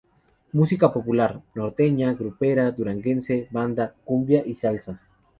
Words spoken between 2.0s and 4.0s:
grupera, duranguense, banda,